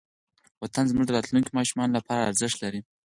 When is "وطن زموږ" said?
0.61-1.05